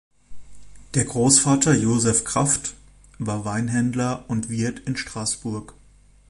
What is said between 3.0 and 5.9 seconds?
war Weinhändler und Wirt in Straßburg.